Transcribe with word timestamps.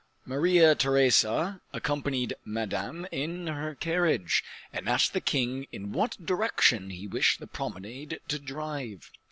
Maria 0.25 0.73
Theresa 0.73 1.61
accompanied 1.73 2.33
Madame 2.43 3.05
in 3.11 3.45
her 3.45 3.75
carriage, 3.75 4.43
and 4.73 4.89
asked 4.89 5.13
the 5.13 5.21
king 5.21 5.67
in 5.71 5.91
what 5.91 6.25
direction 6.25 6.89
he 6.89 7.05
wished 7.05 7.39
the 7.39 7.45
promenade 7.45 8.19
to 8.27 8.39
drive. 8.39 9.11